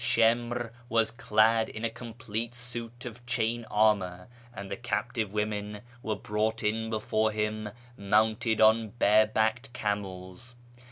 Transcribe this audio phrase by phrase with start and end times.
[0.03, 6.15] Shimr was clad in a complete suit of chain armour, and the captive women were
[6.15, 10.55] brought in before him mounted on barebacked camels.